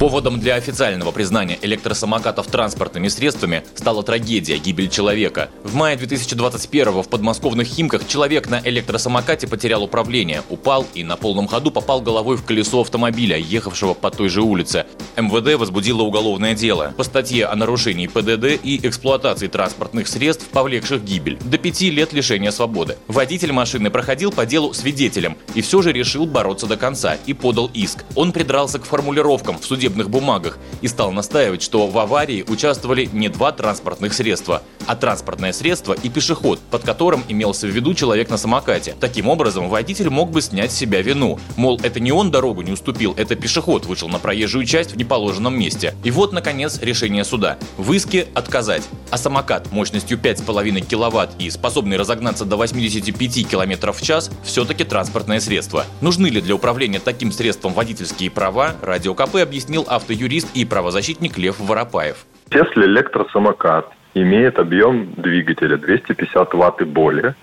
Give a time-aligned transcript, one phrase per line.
[0.00, 5.50] Поводом для официального признания электросамокатов транспортными средствами стала трагедия– гибель человека.
[5.62, 11.48] В мае 2021 в подмосковных Химках человек на электросамокате потерял управление, упал и на полном
[11.48, 14.86] ходу попал головой в колесо автомобиля, ехавшего по той же улице.
[15.18, 21.36] МВД возбудило уголовное дело по статье о нарушении ПДД и эксплуатации транспортных средств, повлекших гибель.
[21.44, 22.96] До пяти лет лишения свободы.
[23.06, 27.70] Водитель машины проходил по делу свидетелем и все же решил бороться до конца и подал
[27.74, 28.06] иск.
[28.14, 33.08] Он придрался к формулировкам в суде судебных бумагах и стал настаивать, что в аварии участвовали
[33.12, 38.28] не два транспортных средства, а транспортное средство и пешеход, под которым имелся в виду человек
[38.28, 38.96] на самокате.
[38.98, 41.38] Таким образом, водитель мог бы снять с себя вину.
[41.56, 45.56] Мол, это не он дорогу не уступил, это пешеход вышел на проезжую часть в неположенном
[45.56, 45.94] месте.
[46.02, 47.56] И вот, наконец, решение суда.
[47.76, 48.82] В иске отказать.
[49.12, 55.38] А самокат мощностью 5,5 киловатт и способный разогнаться до 85 км в час все-таки транспортное
[55.38, 55.84] средство.
[56.00, 61.60] Нужны ли для управления таким средством водительские права, Радио КП объяснил автоюрист и правозащитник Лев
[61.60, 62.26] Воропаев.
[62.50, 67.34] Если электросамокат имеет объем двигателя 250 ватт и более,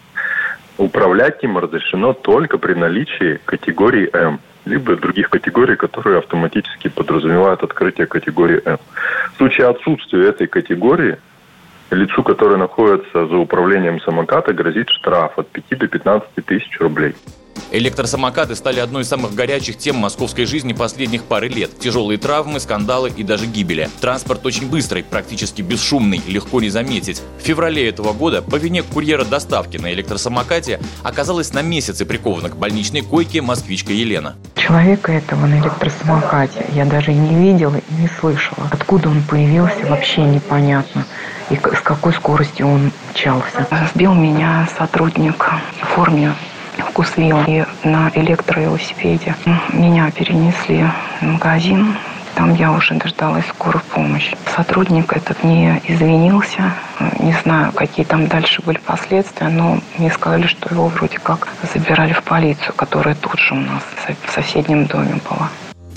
[0.77, 8.07] управлять им разрешено только при наличии категории М, либо других категорий, которые автоматически подразумевают открытие
[8.07, 8.77] категории М.
[9.33, 11.17] В случае отсутствия этой категории,
[11.89, 17.15] лицу, которое находится за управлением самоката, грозит штраф от 5 до 15 тысяч рублей.
[17.69, 21.77] Электросамокаты стали одной из самых горячих тем московской жизни последних пары лет.
[21.79, 23.89] Тяжелые травмы, скандалы и даже гибели.
[23.99, 27.21] Транспорт очень быстрый, практически бесшумный, легко не заметить.
[27.39, 32.55] В феврале этого года по вине курьера доставки на электросамокате оказалась на месяцы прикована к
[32.55, 34.35] больничной койке москвичка Елена.
[34.55, 38.69] Человека этого на электросамокате я даже не видела и не слышала.
[38.71, 41.05] Откуда он появился, вообще непонятно.
[41.49, 43.67] И с какой скоростью он мчался.
[43.93, 45.51] Сбил меня сотрудник
[45.81, 46.33] в форме
[46.97, 49.35] вкусвилл и на электровелосипеде.
[49.71, 50.83] Меня перенесли
[51.21, 51.95] в магазин,
[52.33, 54.33] там я уже дождалась скорую помощь.
[54.55, 56.73] Сотрудник этот не извинился.
[57.19, 62.13] Не знаю, какие там дальше были последствия, но мне сказали, что его вроде как забирали
[62.13, 63.83] в полицию, которая тут же у нас
[64.25, 65.49] в соседнем доме была.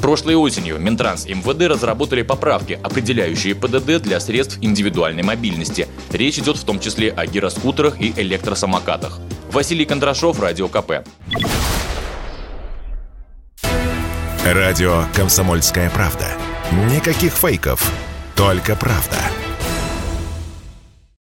[0.02, 5.88] Прошлой осенью Минтранс и МВД разработали поправки, определяющие ПДД для средств индивидуальной мобильности.
[6.12, 9.18] Речь идет в том числе о гироскутерах и электросамокатах.
[9.52, 11.04] Василий Кондрашов, Радио КП.
[14.44, 16.26] Радио «Комсомольская правда».
[16.88, 17.92] Никаких фейков,
[18.36, 19.18] только правда.